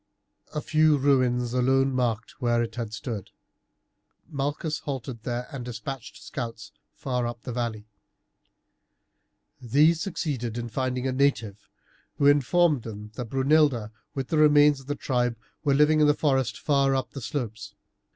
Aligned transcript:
A 0.55 0.61
few 0.61 0.97
ruins 0.97 1.53
alone 1.53 1.93
marked 1.93 2.41
where 2.41 2.63
it 2.63 2.73
had 2.73 2.91
stood. 2.91 3.29
Malchus 4.27 4.79
halted 4.79 5.21
there 5.21 5.47
and 5.51 5.63
despatched 5.63 6.23
scouts 6.23 6.71
far 6.95 7.27
up 7.27 7.43
the 7.43 7.53
valley. 7.53 7.85
These 9.61 10.01
succeeded 10.01 10.57
in 10.57 10.69
finding 10.69 11.05
a 11.05 11.11
native, 11.11 11.69
who 12.17 12.25
informed 12.25 12.81
them 12.81 13.11
that 13.13 13.29
Brunilda 13.29 13.91
with 14.15 14.29
the 14.29 14.39
remains 14.39 14.79
of 14.79 14.87
the 14.87 14.95
tribe 14.95 15.37
were 15.63 15.75
living 15.75 16.01
in 16.01 16.07
the 16.07 16.15
forests 16.15 16.57
far 16.57 16.95
up 16.95 17.09
on 17.09 17.13
the 17.13 17.21
slopes. 17.21 17.75